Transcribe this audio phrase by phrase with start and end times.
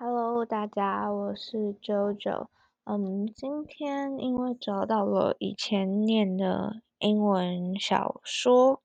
[0.00, 2.46] Hello，大家，我是 JoJo。
[2.84, 8.80] 嗯，今天因为找到了以前念的英文小说，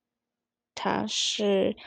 [0.73, 1.78] 它是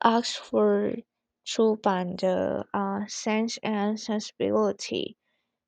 [0.00, 1.04] Oxford
[1.42, 4.76] 出版的啊，《Sense and Sensibility》，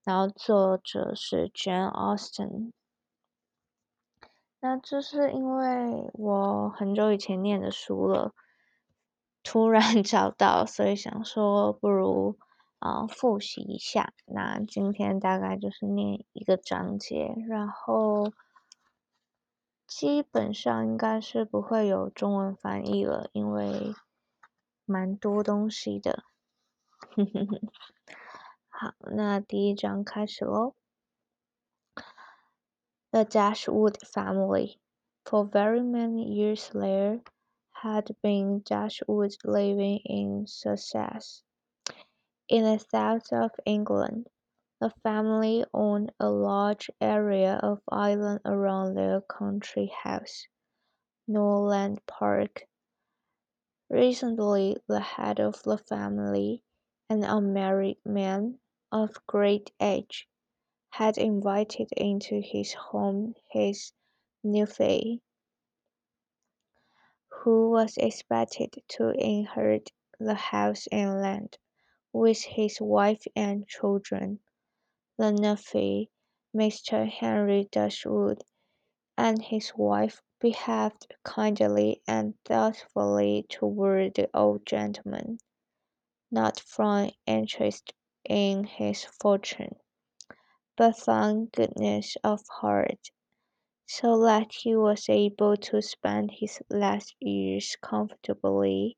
[0.05, 2.73] 然后作者是 Jane Austen。
[4.61, 8.35] 那这是因为我很久以前念的书了，
[9.43, 12.39] 突然 找到，所以想说不如。
[12.79, 14.13] 啊，复习一下。
[14.27, 18.33] 那今天大概就是念一个章节，然后
[19.87, 23.95] 基本上应该是不会有中文翻译了，因为
[24.85, 26.25] 蛮多东西的。
[28.69, 30.75] 好，那第一章开始喽。
[33.11, 34.77] The Dashwood family,
[35.25, 37.23] for very many years there,
[37.73, 41.41] had been Dashwood living in success.
[42.51, 44.27] In the south of England,
[44.81, 50.47] the family owned a large area of island around their country house,
[51.27, 52.67] Norland Park.
[53.91, 56.63] Recently the head of the family,
[57.11, 58.59] an unmarried man
[58.91, 60.27] of great age,
[60.89, 63.93] had invited into his home his
[64.43, 65.21] nephew,
[67.29, 71.59] who was expected to inherit the house and land
[72.13, 74.41] with his wife and children.
[75.19, 76.07] The nephew,
[76.57, 77.09] Mr.
[77.09, 78.43] Henry Dashwood,
[79.19, 85.39] and his wife behaved kindly and thoughtfully toward the old gentleman,
[86.31, 87.93] not from interest
[88.25, 89.77] in his fortune,
[90.77, 93.11] but from goodness of heart,
[93.87, 98.97] so that he was able to spend his last years comfortably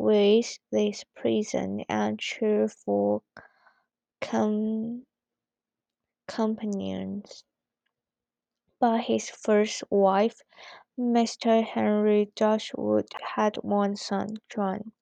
[0.00, 3.22] with this pleasant and cheerful
[4.22, 5.04] com
[6.26, 7.44] companions.
[8.78, 10.40] But his first wife,
[10.98, 11.62] Mr.
[11.62, 14.92] Henry Dashwood, had one son, John.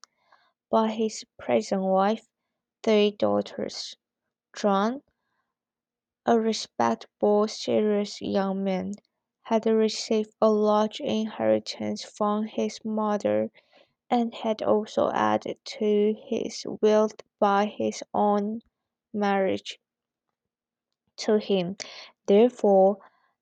[0.68, 2.26] By his present wife,
[2.82, 3.94] three daughters.
[4.52, 5.02] John,
[6.26, 8.94] a respectable, serious young man,
[9.42, 13.50] had received a large inheritance from his mother
[14.10, 18.60] and had also added to his wealth by his own
[19.12, 19.78] marriage.
[21.18, 21.76] To him,
[22.26, 22.98] therefore,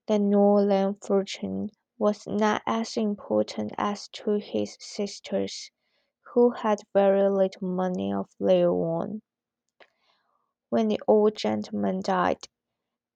[0.06, 5.70] the Norland fortune was not as important as to his sisters,
[6.22, 9.22] who had very little money of their own.
[10.70, 12.48] When the old gentleman died,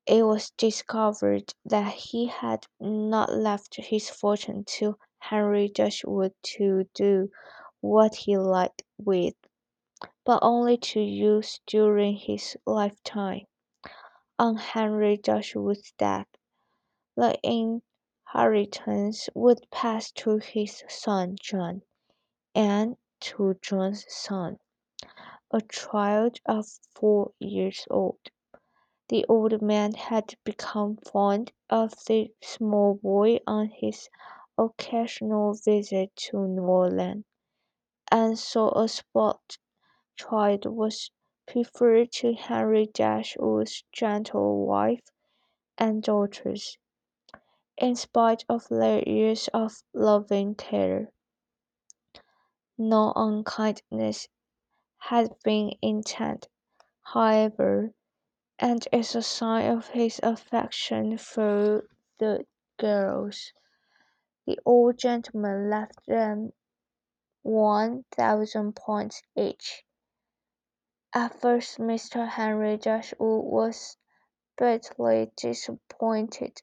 [0.07, 7.29] it was discovered that he had not left his fortune to Henry Dashwood to do
[7.83, 9.35] what he liked with,
[10.25, 13.47] but only to use during his lifetime.
[14.39, 16.27] On Henry Dashwood's death,
[17.17, 21.83] the inheritance would pass to his son John,
[22.55, 24.59] and to John's son,
[25.51, 28.21] a child of four years old.
[29.11, 34.09] The old man had become fond of the small boy on his
[34.61, 37.25] occasional visit to Norland,
[38.13, 39.59] and so a spoilt
[40.17, 41.11] child was
[41.47, 45.05] preferred to Henry Dashwood's gentle wife
[45.79, 46.77] and daughters,
[47.79, 51.11] in spite of their years of loving care.
[52.77, 54.29] No unkindness
[54.99, 56.49] had been intended,
[57.03, 57.95] however,
[58.59, 61.89] and as a sign of his affection for
[62.19, 62.45] the
[62.79, 63.53] girls,
[64.51, 66.53] the old gentleman left them
[67.43, 69.85] one thousand pounds each.
[71.15, 72.27] At first Mr.
[72.27, 73.97] Henry Dashwood was
[74.59, 76.61] bitterly disappointed,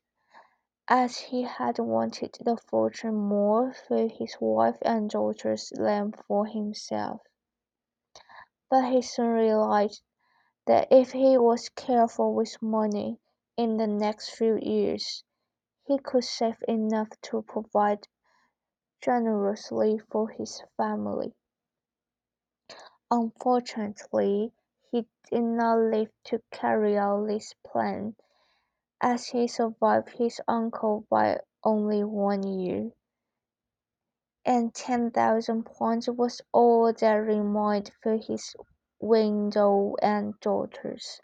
[0.90, 7.22] as he had wanted the fortune more for his wife and daughters than for himself.
[8.70, 10.02] But he soon realized
[10.66, 13.18] that if he was careful with money
[13.56, 15.24] in the next few years,
[15.88, 18.06] he could save enough to provide
[19.02, 21.34] generously for his family.
[23.10, 24.52] Unfortunately,
[24.92, 28.14] he did not live to carry out this plan,
[29.00, 32.92] as he survived his uncle by only one year,
[34.46, 38.56] and ten thousand pounds was all that remained for his
[39.00, 41.22] widow and daughters.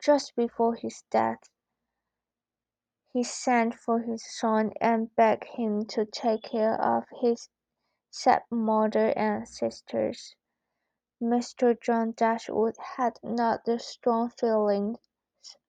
[0.00, 1.38] Just before his death,
[3.14, 7.48] he sent for his son and begged him to take care of his
[8.10, 10.34] stepmother and sisters
[11.22, 11.80] Mr.
[11.80, 14.98] John Dashwood had not the strong feelings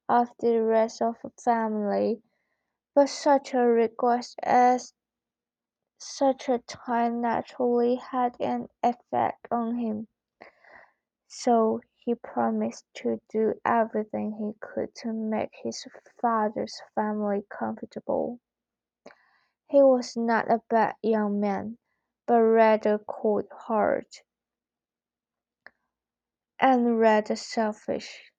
[0.10, 2.24] of the rest of the family,
[2.96, 4.82] but such a request at
[6.00, 10.08] such a time naturally had an effect on him,
[11.28, 15.86] so he promised to do everything he could to make his
[16.22, 18.40] father's family comfortable.
[19.68, 21.80] He was not a bad young man,
[22.28, 24.22] but rather cold-hearted
[26.60, 28.32] and rather selfish,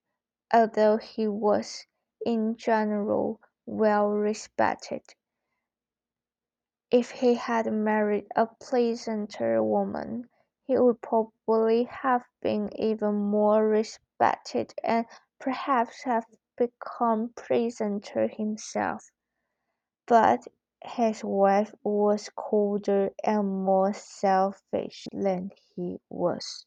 [0.55, 1.85] although he was,
[2.25, 5.03] in general, well respected.
[6.91, 10.29] If he had married a pleasanter woman,
[10.67, 15.07] he would probably have been even more respected and
[15.39, 16.27] perhaps have
[16.57, 19.11] become pleasanter himself.
[20.07, 20.47] But
[20.83, 26.67] his wife was colder and more selfish than he was.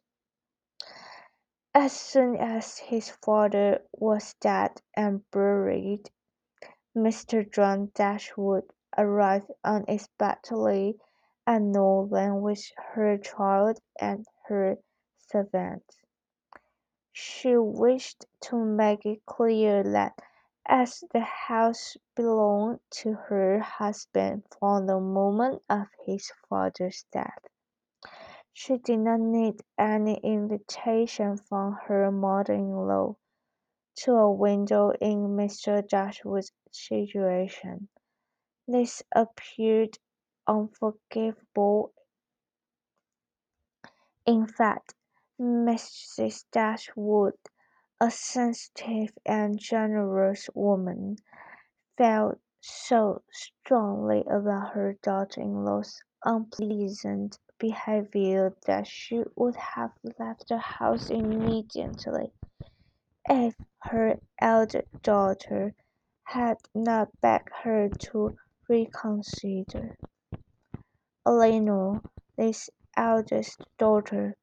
[1.74, 6.10] As soon as his father was dead and buried,
[6.96, 7.50] Mr.
[7.52, 8.64] John Dashwood
[8.98, 11.00] arrived unexpectedly
[11.50, 12.64] at Norland with
[12.94, 14.78] her child and her
[15.18, 15.98] servants.
[17.12, 20.14] She wished to make it clear that
[20.68, 27.44] as the house belonged to her husband from the moment of his father's death,
[28.54, 33.16] she did not need any invitation from her mother-in-law
[33.96, 35.82] to a window in Mr.
[35.88, 37.90] Dashwood's situation.
[38.68, 39.98] This appeared
[40.48, 41.94] unforgivable.
[44.26, 44.96] In fact,
[45.40, 46.46] Mrs.
[46.52, 47.34] Dashwood,
[48.00, 51.18] a sensitive and generous woman,
[51.98, 61.10] felt so strongly about her daughter-in-law's unpleasant behaviour that she would have left the house
[61.10, 62.34] immediately,
[63.30, 65.74] if her elder daughter
[66.24, 68.36] had not begged her to
[68.70, 69.98] reconsider.
[71.30, 72.02] Elinor,
[72.38, 74.36] this eldest daughter,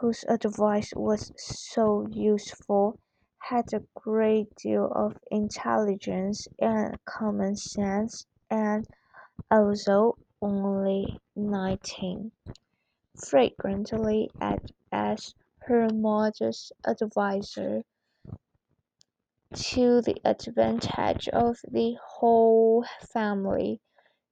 [0.00, 2.98] whose advice was so useful,
[3.38, 8.86] had a great deal of intelligence and common sense, and,
[9.50, 12.32] although only nineteen,
[13.16, 17.82] frequently acted as her mother's adviser
[19.54, 23.80] to the advantage of the whole family.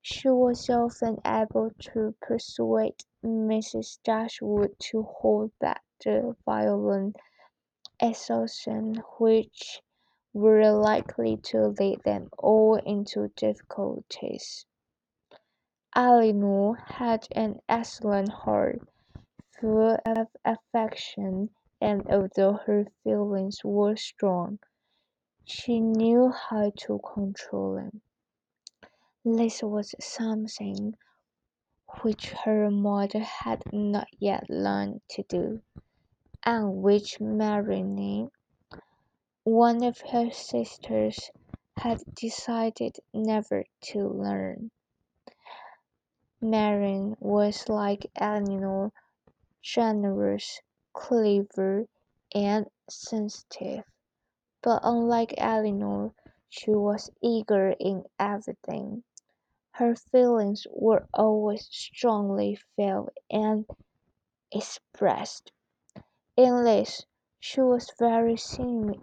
[0.06, 4.02] She was often able to persuade Mrs.
[4.02, 7.16] Dashwood to hold back the violent
[7.98, 9.82] exertions which
[10.34, 14.66] were likely to lead them all into difficulties.
[15.96, 18.86] Elinor had an excellent heart,
[19.58, 21.48] full of affection,
[21.80, 24.58] and although her feelings were strong,
[25.44, 28.02] she knew how to control them.
[29.26, 30.98] This was something
[32.02, 35.62] which her mother had not yet learned to do,
[36.42, 38.30] and which Marianne,
[39.42, 41.30] one of her sisters,
[41.78, 44.70] had decided never to learn.
[46.42, 48.92] Marianne was like Elinor,
[49.62, 50.60] generous,
[50.92, 51.86] clever,
[52.34, 53.84] and sensitive,
[54.62, 56.12] but unlike Elinor,
[56.50, 59.02] she was eager in everything.
[59.78, 63.66] Her feelings were always strongly felt and
[64.52, 65.50] expressed.
[66.36, 67.04] In this
[67.40, 68.94] she was very similar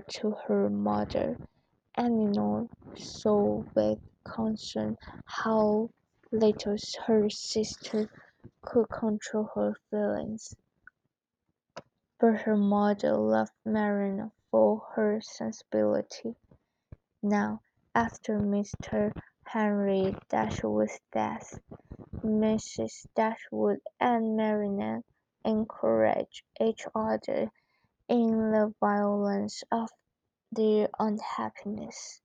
[0.00, 1.36] to her mother.
[1.98, 5.90] Elinor saw with concern how
[6.32, 8.08] little her sister
[8.62, 10.56] could control her feelings.
[12.18, 16.36] But her mother loved Marianne for her sensibility.
[17.22, 17.60] Now,
[17.98, 19.10] after Mr.
[19.44, 21.58] Henry Dashwood's death,
[22.22, 23.08] Mrs.
[23.16, 25.02] Dashwood and Marianne
[25.44, 27.50] encouraged each other
[28.08, 29.90] in the violence of
[30.52, 32.20] their unhappiness,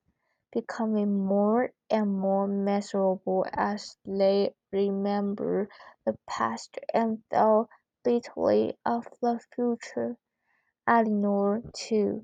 [0.51, 5.71] becoming more and more miserable as they remembered
[6.05, 7.67] the past and thought
[8.03, 10.15] bitterly of the future.
[10.85, 12.23] Elinor, too,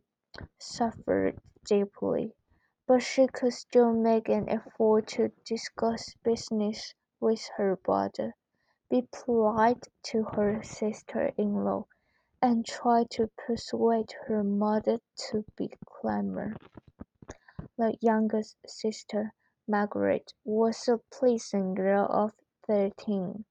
[0.59, 2.31] suffered deeply,
[2.89, 8.35] but she could still make an effort to discuss business with her brother,
[8.89, 11.85] be polite to her sister-in-law,
[12.41, 16.55] and try to persuade her mother to be calmer.
[17.77, 19.33] The youngest sister,
[19.67, 22.33] Margaret, was a pleasant girl of
[22.65, 23.45] thirteen,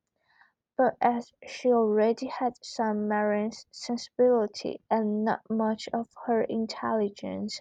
[0.77, 7.61] but as she already had some marine sensibility and not much of her intelligence,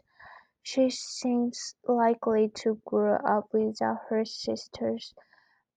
[0.70, 5.14] she seems likely to grow up without her sister's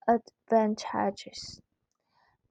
[0.09, 1.63] advantages.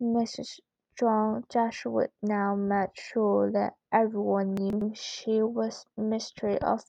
[0.01, 0.61] Mrs.
[0.97, 6.85] John Dashwood now made sure that everyone knew she was mistress of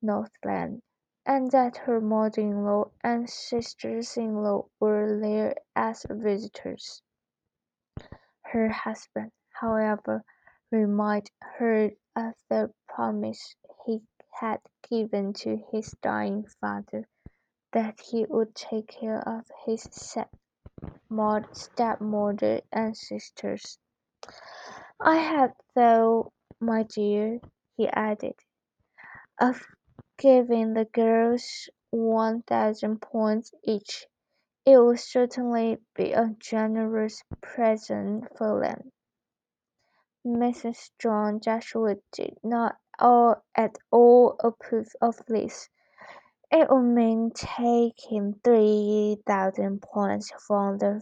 [0.00, 0.80] Norland,
[1.26, 7.02] and that her mother-in-law and sisters-in-law were there as visitors.
[8.40, 10.24] Her husband, however,
[10.70, 13.54] reminded her of the promise
[14.32, 17.06] had given to his dying father,
[17.72, 19.82] that he would take care of his
[21.52, 23.78] stepmother and sisters.
[24.98, 27.40] "I had thought, my dear,"
[27.76, 28.34] he added,
[29.38, 29.66] "of
[30.16, 34.06] giving the girls one thousand pounds each.
[34.64, 38.92] It would certainly be a generous present for them."
[40.24, 40.90] Mrs.
[40.98, 45.68] John Dashwood did not at all approve of this.
[46.50, 51.00] It would mean taking three thousand pounds from the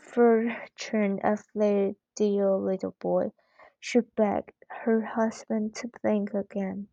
[0.00, 3.32] fortune of their dear little boy.
[3.80, 6.88] She begged her husband to think again.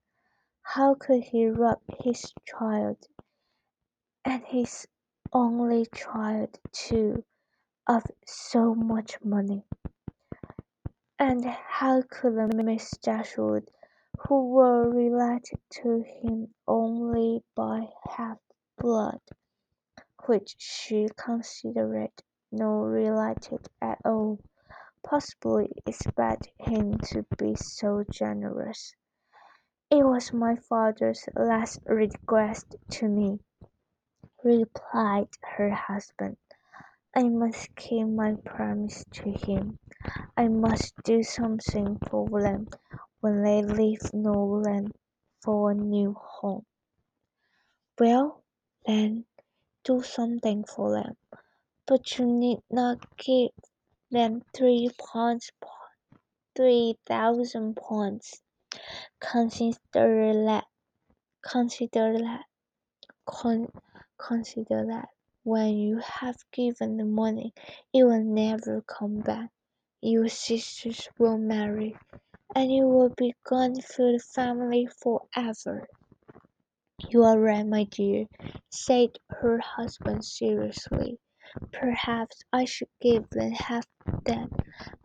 [0.62, 2.98] How could he rob his child
[4.25, 4.88] and his
[5.32, 7.24] only child, too,
[7.88, 9.63] of so much money?
[11.25, 13.72] And how could Miss Dashwood,
[14.27, 19.22] who were related to him only by half-blood,
[20.25, 22.12] which she considered
[22.51, 24.39] not related at all,
[25.01, 28.94] possibly expect him to be so generous?
[29.89, 33.39] "It was my father's last request to me,"
[34.44, 36.36] replied her husband.
[37.15, 39.79] "I must keep my promise to him.
[40.38, 42.67] I must do something for them
[43.22, 44.93] when they leave Norland
[45.41, 46.65] for a new home."
[48.00, 48.43] "Well,
[48.86, 49.25] then,
[49.84, 51.17] do something for them,
[51.88, 53.51] but you need not give
[54.12, 55.51] them three pounds,
[56.55, 58.41] three thousand pounds.
[59.20, 60.65] Consider that.
[61.43, 62.46] Consider that.
[63.25, 63.72] Con-
[64.17, 65.10] consider that,
[65.46, 67.54] when you have given the money
[67.94, 69.50] it will never come back.
[70.02, 71.98] Your sisters will marry,
[72.56, 75.88] and you will be gone from the family for ever."
[77.10, 78.28] "You are right, my dear,"
[78.70, 81.20] said her husband seriously.
[81.74, 83.86] "Perhaps I should give them half
[84.26, 84.50] that.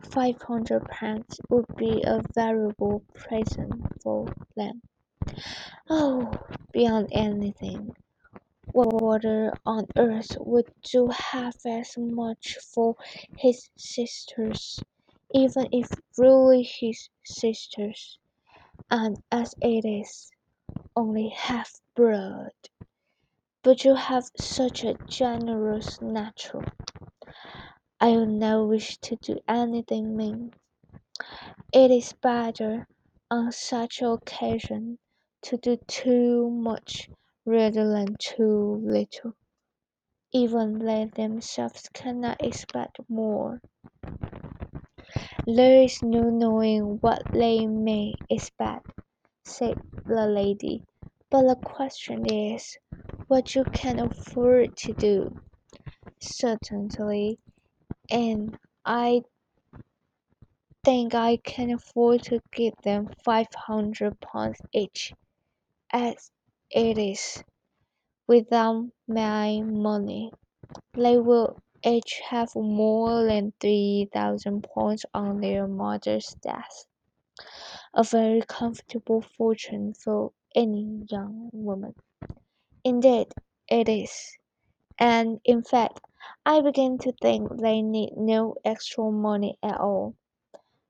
[0.03, 4.81] Five hundred pounds would be a valuable present for them."
[5.89, 6.31] "Oh,
[6.73, 7.93] beyond anything!
[8.73, 12.95] Water on earth would do half as much for
[13.37, 14.79] his sisters,
[15.33, 18.19] even if really his sisters,
[18.91, 20.31] and as it is,
[20.95, 22.51] only half-blood?
[23.63, 26.65] But you have such a generous nature.
[27.99, 30.53] I would not wish to do anything mean.
[31.73, 32.87] It is better,
[33.31, 34.99] on such occasion,
[35.41, 37.09] to do too much
[37.45, 39.33] rather than too little.
[40.33, 43.61] Even they themselves cannot expect more.
[45.45, 48.91] There is no knowing what they may expect,"
[49.43, 50.83] said the lady,
[51.31, 52.77] "but the question is,
[53.27, 55.39] what you can afford to do."
[56.21, 57.39] "Certainly,
[58.11, 59.23] and I
[60.83, 65.13] think I can afford to give them five hundred pounds each,
[65.91, 66.31] as
[66.71, 67.43] it is.
[68.27, 70.31] Without my money,
[70.93, 76.85] they will each have more than three thousand pounds on their mother's death.
[77.93, 81.93] A very comfortable fortune for any young woman.
[82.83, 83.33] Indeed
[83.67, 84.37] it is,
[84.99, 86.01] and in fact
[86.45, 90.15] I begin to think they need no extra money at all.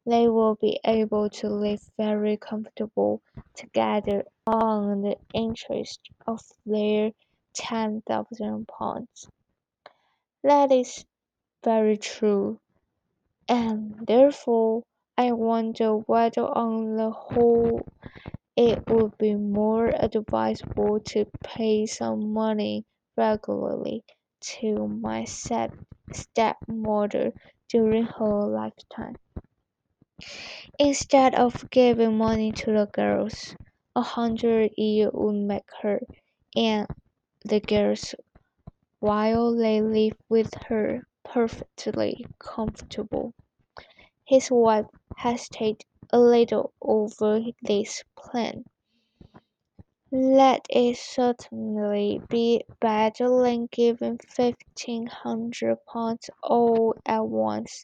[0.05, 3.21] They will be able to live very comfortable
[3.55, 7.11] together on the interest of their
[7.53, 9.27] ten thousand pounds.
[10.43, 11.05] That is
[11.63, 12.59] very true,
[13.47, 14.83] and therefore
[15.17, 17.81] I wonder whether on the whole
[18.55, 22.85] it would be more advisable to pay some money
[23.17, 24.03] regularly
[24.41, 25.83] to my stepmother
[27.69, 29.15] during her lifetime,
[30.79, 33.55] instead of giving money to the girls.
[33.95, 35.99] A hundred a year would make her
[36.55, 36.87] and
[37.43, 38.13] the girls
[38.99, 43.33] while they lived with her perfectly comfortable.
[44.25, 44.85] His wife
[45.17, 48.65] hesitated a little over this plan.
[50.11, 57.83] Let it certainly be better than giving fifteen hundred pounds all at once,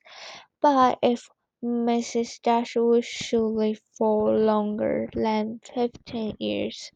[0.61, 1.29] but if
[1.63, 2.41] Mrs.
[2.41, 6.91] Dashwood should live for longer than fifteen years,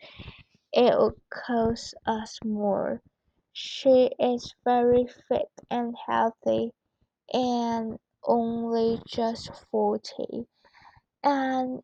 [0.74, 3.01] it would cost us more.
[3.54, 6.74] She is very fit and healthy,
[7.34, 10.48] and only just forty,
[11.24, 11.84] and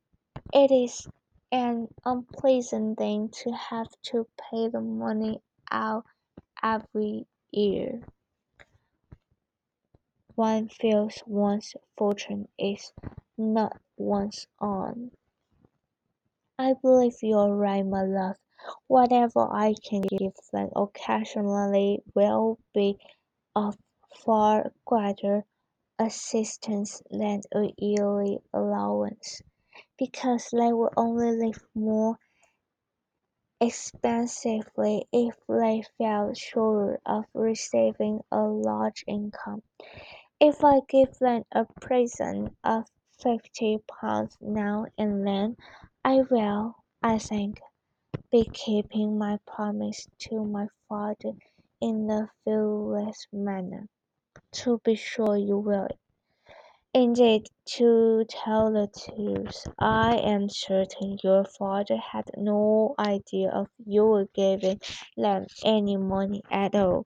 [0.54, 1.08] it is
[1.52, 5.42] an unpleasant thing to have to pay the money
[5.72, 6.06] out
[6.64, 8.02] every year.
[10.36, 12.92] One feels one's fortune is
[13.38, 15.12] not one's own.
[16.60, 18.36] I believe you're right, my love.
[18.88, 22.98] Whatever I can give them occasionally will be
[23.56, 23.78] of
[24.26, 25.46] far greater
[26.00, 29.42] assistance than a yearly allowance,
[29.98, 32.20] because they will only live more
[33.62, 39.64] expensively if they felt sure of receiving a large income.
[40.40, 42.86] If I give them a present of
[43.20, 45.56] fifty pounds now and then,
[46.04, 47.62] I will, I think,
[48.32, 51.34] be keeping my promise to my father
[51.82, 53.88] in the fullest manner.
[54.54, 55.88] To be sure you will.
[56.94, 64.26] Indeed, to tell the truth, I am certain your father had no idea of your
[64.34, 64.82] giving
[65.16, 67.06] them any money at all.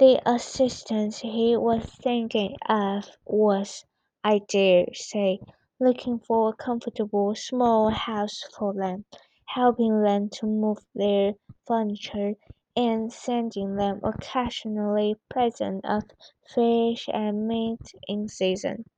[0.00, 3.84] The assistance he was thinking of was,
[4.24, 5.40] I dare say,
[5.78, 9.04] looking for a comfortable small house for them,
[9.44, 11.34] helping them to move their
[11.66, 12.32] furniture,
[12.74, 16.04] and sending them occasionally presents of
[16.48, 18.88] fish and meat in season.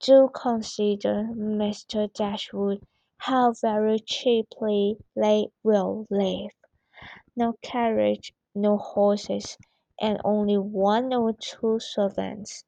[0.00, 2.12] Do consider, Mr.
[2.12, 2.84] Dashwood,
[3.18, 6.50] how very cheaply they will live.
[7.36, 9.56] No carriage, no horses,
[10.00, 12.64] and only one or two servants.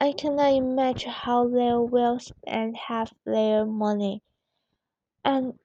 [0.00, 4.22] I cannot imagine how they will spend half their money,
[5.24, 5.58] and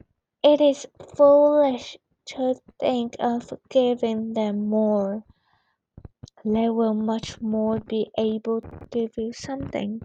[0.43, 5.23] it is foolish to think of giving them more.
[6.43, 10.01] They will much more be able to give you something.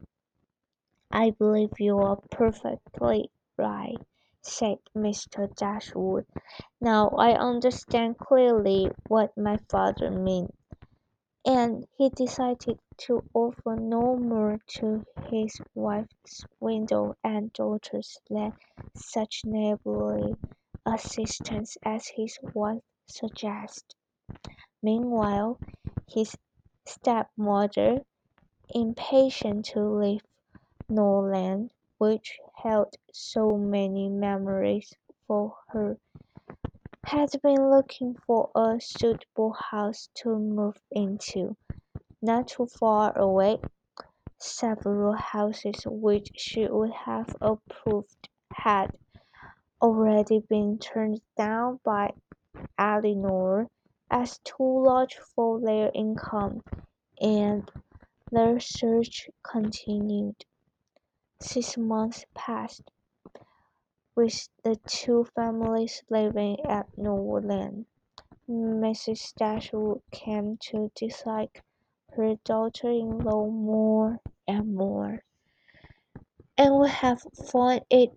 [1.11, 3.99] I believe you are perfectly right,
[4.43, 5.53] said Mr.
[5.55, 6.27] Dashwood.
[6.81, 10.55] Now I understand clearly what my father meant
[11.47, 18.53] and he decided to offer no more to his wife's widow and daughters than
[18.95, 20.37] such neighborly
[20.87, 23.95] assistance as his wife suggested.
[24.83, 25.59] Meanwhile,
[26.09, 26.37] his
[26.87, 28.05] stepmother,
[28.71, 30.23] impatient to leave
[30.89, 34.93] Norland, which held so many memories
[35.27, 35.99] for her,
[37.11, 41.57] had been looking for a suitable house to move into.
[42.23, 43.59] Not too far away,
[44.39, 48.97] several houses which she would have approved had
[49.83, 52.13] already been turned down by
[52.79, 53.69] Elinor
[54.09, 56.63] as too large for their income,
[57.21, 57.69] and
[58.31, 60.45] their search continued.
[61.41, 62.89] Six months passed,
[64.17, 67.87] with the two families living at Norland.
[68.49, 69.35] Mrs.
[69.37, 71.63] Dashwood came to dislike
[72.13, 74.19] her daughter-in-law more
[74.49, 75.23] and more,
[76.59, 78.13] and would have found it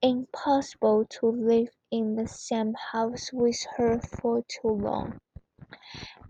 [0.00, 5.18] impossible to live in the same house with her for too long,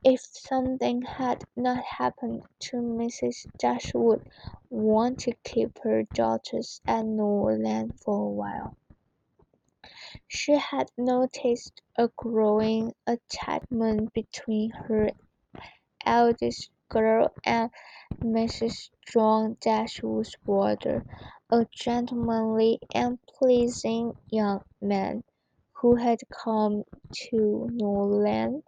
[0.02, 3.46] if something had not happened to Mrs.
[3.58, 4.28] Dashwood
[4.70, 8.76] want to keep her daughters at Norland for a while.
[10.36, 15.10] She had noticed a growing attachment between her
[16.04, 17.70] eldest girl and
[18.18, 18.90] Mrs.
[19.06, 21.06] John Dashwood's brother,
[21.50, 25.22] a gentlemanly and pleasing young man,
[25.72, 26.82] who had come
[27.30, 28.64] to Norland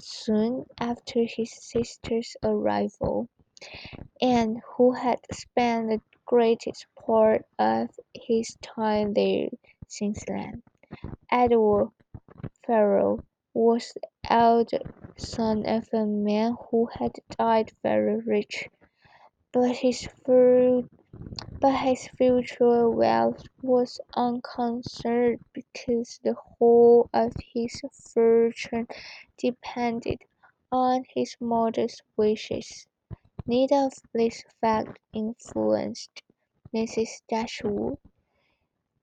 [0.00, 3.28] soon after his sister's arrival,
[4.20, 9.48] and who had spent the greatest part of his time there
[9.86, 10.62] since then.
[11.30, 11.90] Edward
[12.64, 13.20] Ferrars
[13.52, 14.80] was the elder
[15.18, 18.70] son of a man who had died very rich,
[19.52, 20.08] but his
[22.16, 27.82] future wealth was unconcerned because the whole of his
[28.14, 28.88] fortune
[29.36, 30.22] depended
[30.72, 32.86] on his mother's wishes.
[33.46, 36.22] Neither of these facts influenced
[36.74, 37.20] Mrs.
[37.28, 37.98] Dashwood.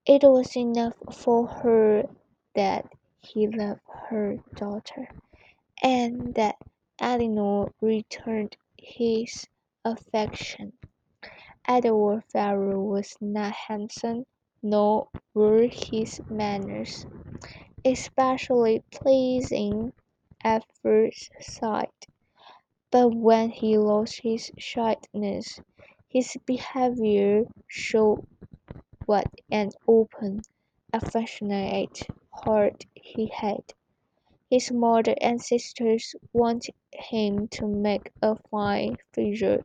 [0.06, 2.04] It was enough for her
[2.54, 2.86] that
[3.20, 5.08] he loved her daughter,
[5.82, 6.56] and that
[7.00, 9.48] Elinor returned his
[9.84, 10.72] affection.
[11.66, 14.26] Edward Ferrars was not handsome,
[14.62, 17.04] nor were his manners
[17.84, 19.92] especially pleasing
[20.44, 22.06] at first sight,
[22.90, 25.60] but when he lost his shyness,
[26.08, 28.26] his behaviour showed
[29.06, 30.42] what an open,
[30.92, 33.62] affectionate heart he had.
[34.50, 39.64] His mother and sisters wanted him to make a fine figure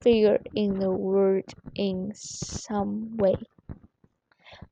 [0.00, 1.44] figure in the world
[1.76, 3.36] in some way.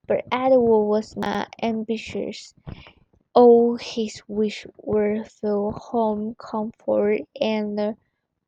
[0.06, 2.52] But Edward was not ambitious.
[3.34, 7.96] All his wishes were for home comfort and the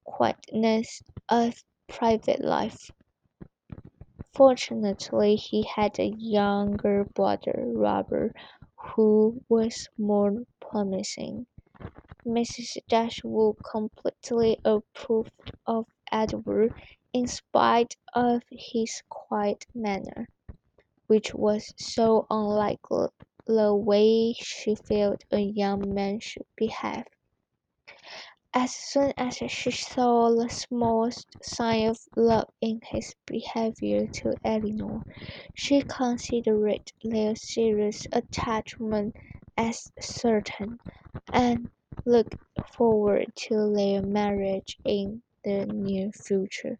[0.04, 2.90] quietness of private life.
[4.34, 8.34] Fortunately, he had a younger brother, Robert,
[8.76, 11.46] who was more promising.
[12.26, 12.78] Mrs.
[12.88, 16.72] Dashwood completely approved of Edward,
[17.12, 20.28] in spite of his quiet manner,
[21.08, 22.80] which was so unlike
[23.46, 27.04] the way she felt a young man should behave.
[28.54, 35.04] As soon as she saw the smallest sign of love in his behaviour to Elinor,
[35.54, 39.16] she considered their serious attachment
[39.56, 40.78] as certain,
[41.32, 41.70] and
[42.04, 42.34] looked
[42.76, 46.78] forward to their marriage in the near future.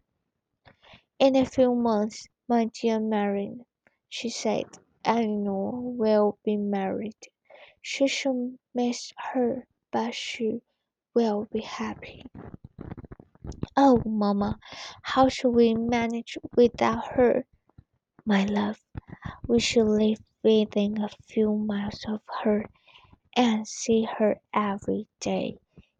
[1.17, 3.65] "In a few months, my dear Marianne,"
[4.09, 4.65] she said,
[5.03, 7.17] "Elinor will be married.
[7.81, 10.61] She shall miss her, but she
[11.13, 12.25] will be happy."
[13.77, 14.59] "Oh, mamma,
[15.01, 17.45] how shall we manage without her?"
[18.25, 18.81] "My love,
[19.47, 22.65] we shall live within a few miles of her,
[23.35, 25.59] and see her every day.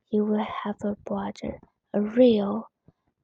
[0.10, 1.60] You will have a brother,
[1.94, 2.70] a real,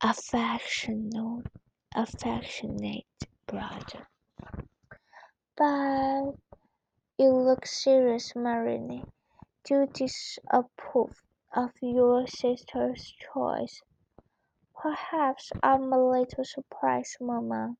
[0.02, 1.48] affectionate
[1.96, 3.06] affectionate
[3.48, 4.08] brother."
[5.58, 6.34] "But
[7.18, 9.12] you look serious, Marianne.
[9.66, 11.22] Do disapprove
[11.56, 13.82] of your sister's choice?"
[14.76, 17.76] "Perhaps I am a little surprised, mamma.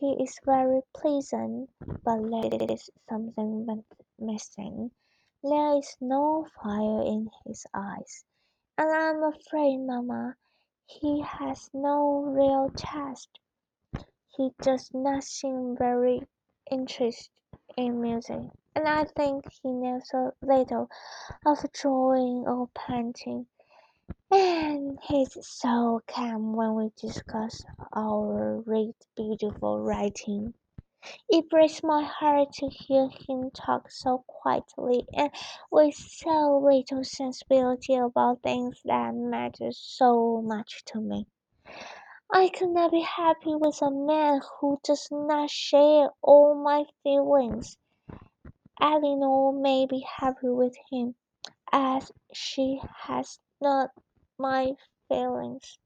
[0.00, 1.70] He is very pleasant,
[2.04, 3.84] but there is something
[4.18, 4.90] missing.
[5.42, 8.24] There is no fire in his eyes,
[8.76, 10.36] and I am afraid, mamma,
[10.86, 13.38] he has no real taste.
[14.36, 16.26] He does not seem very
[16.70, 17.30] interested
[17.76, 20.88] in music, and I think he knows a little
[21.44, 23.48] of drawing or painting,
[24.30, 30.54] and he is so calm when we discuss or read beautiful writing.
[31.28, 35.32] It breaks my heart to hear him talk so quietly and
[35.72, 41.26] with so little sensibility about things that matter so much to me.
[42.32, 47.76] I could not be happy with a man who does not share all my feelings.
[48.80, 51.14] Elinor may be happy with him,
[51.72, 53.90] as she has not
[54.38, 54.72] my
[55.08, 55.78] feelings.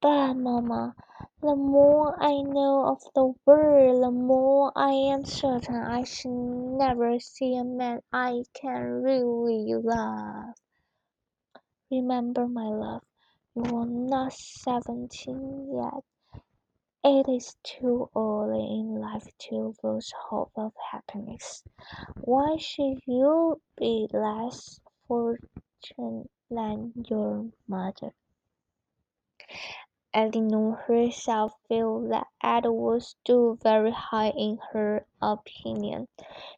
[0.00, 0.94] But, mamma,
[1.40, 7.18] the more I know of the world, the more I am certain I shall never
[7.18, 10.54] see a man I can really love.
[11.90, 13.02] Remember, my love,
[13.54, 16.04] you are not seventeen yet.
[17.04, 21.64] It is too early in life to lose hope of happiness.
[22.20, 28.14] Why should you be less fortunate than your mother?"
[30.14, 36.06] Elinor herself felt that Edward stood very high in her opinion.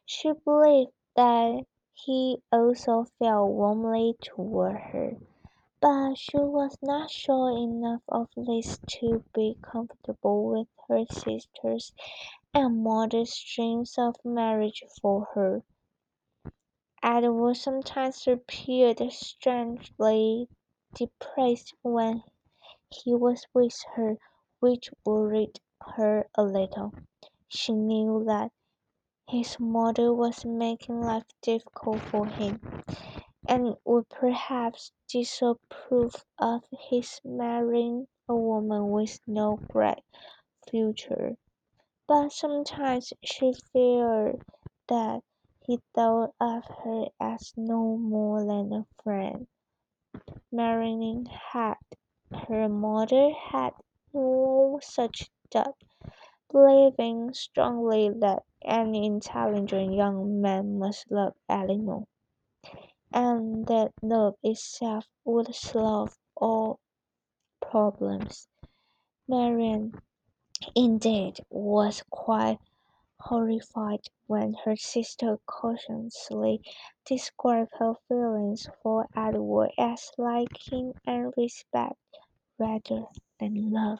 [0.05, 5.17] She believed that he also felt warmly toward her,
[5.85, 11.93] but she was not sure enough of this to be comfortable with her sister's
[12.55, 15.61] and mother's dreams of marriage for her.
[17.03, 20.49] Edward sometimes appeared strangely
[20.95, 22.23] depressed when
[22.89, 24.17] he was with her,
[24.59, 25.59] which worried
[25.95, 26.95] her a little.
[27.47, 28.51] She knew that
[29.29, 32.59] his mother was making life difficult for him,
[33.47, 40.03] and would perhaps disapprove of his marrying a woman with no great
[40.69, 41.37] future.
[42.07, 44.41] But sometimes she feared
[44.87, 45.23] that
[45.61, 49.47] he thought of her as no more than a friend.
[50.51, 51.77] Marianne had
[52.47, 53.73] her mother had
[54.13, 55.75] no such doubt,
[56.51, 62.05] believing strongly that any intelligent young man must love Elinor,
[63.15, 66.79] and that love itself would solve all
[67.61, 68.47] problems.
[69.27, 69.93] Marianne,
[70.75, 72.59] indeed, was quite
[73.21, 76.61] horrified when her sister cautiously
[77.05, 81.95] described her feelings for Edward as liking and respect
[82.59, 83.05] rather
[83.39, 83.99] than love.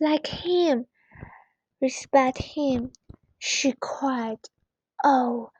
[0.00, 0.86] Like him,
[1.80, 2.92] respect him,
[3.38, 4.40] she cried.
[5.04, 5.50] Oh,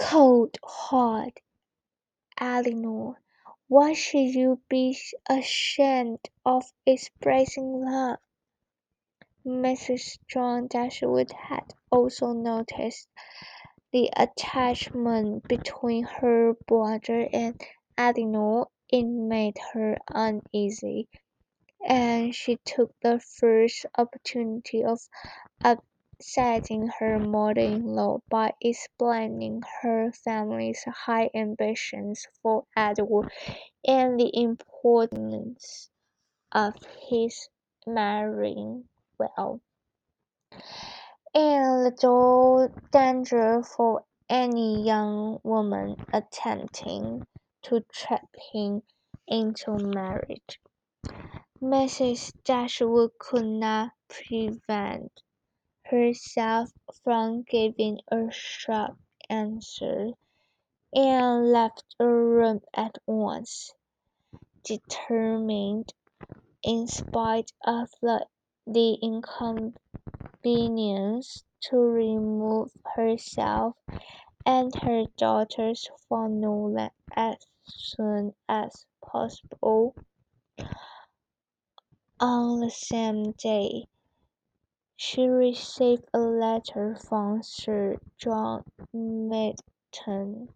[0.00, 1.40] cold heart,
[2.40, 3.20] Elinor,
[3.68, 8.18] why should you be ashamed of expressing love?
[9.46, 10.18] Mrs.
[10.28, 13.08] John Dashwood had also noticed
[13.92, 17.60] the attachment between her brother and
[17.98, 18.66] Elinor.
[18.88, 21.08] It made her uneasy,
[21.86, 25.00] and she took the first opportunity of
[26.22, 33.28] upsetting her mother-in-law by explaining her family's high ambitions for Edward
[33.84, 35.90] and the importance
[36.52, 36.76] of
[37.08, 37.48] his
[37.84, 38.84] marrying
[39.18, 39.60] well,
[41.34, 47.26] and little danger for any young woman attempting
[47.62, 48.80] to trap him
[49.26, 50.60] into marriage.
[51.60, 52.32] Mrs.
[52.44, 55.10] Dashwood could not prevent
[55.92, 56.72] herself
[57.04, 58.96] from giving a sharp
[59.28, 60.12] answer,
[60.94, 63.74] and left the room at once,
[64.64, 65.92] determined,
[66.62, 67.90] in spite of
[68.66, 73.76] the inconvenience, to remove herself
[74.46, 79.94] and her daughters from Norland as soon as possible.
[82.18, 83.84] On the same day,
[84.96, 90.52] she received a letter from Sir John Middleton,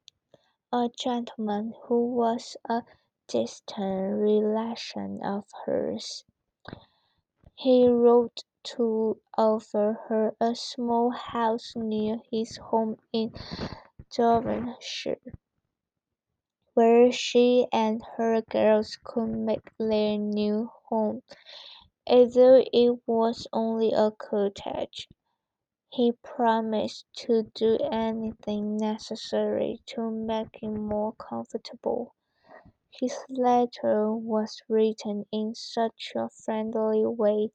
[0.72, 2.82] a gentleman who was a
[3.28, 6.24] distant relation of hers.
[7.54, 13.32] He wrote to offer her a small house near his home in
[14.10, 15.32] Devonshire,
[16.74, 21.22] where she and her girls could make their new home,
[22.08, 25.08] although it was only a cottage.
[25.88, 32.14] He promised to do anything necessary to make it more comfortable.
[32.90, 37.50] His letter was written in such a friendly way,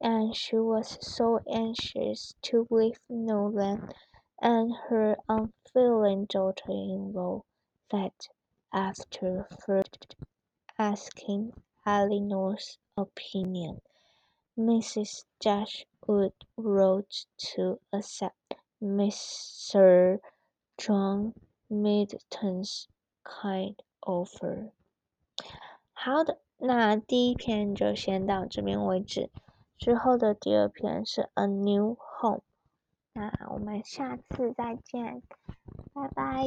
[0.00, 3.94] and she was so anxious to leave Norland
[4.40, 7.42] and her unfeeling daughter-in-law,
[7.90, 8.28] that,
[8.72, 10.16] after first
[10.78, 11.52] asking
[11.86, 13.80] Elinor's opinion,
[14.56, 15.24] Mrs.
[15.40, 20.18] Dashwood wrote to accept Mr.
[20.76, 21.34] John
[21.70, 22.86] Middleton's
[23.24, 24.70] kind offer.
[25.92, 29.30] 好的，那第一篇就先到这边为止。
[29.76, 32.42] 之后的第二篇是 A New Home。
[33.12, 35.22] 那我们下次再见，
[35.92, 36.44] 拜拜。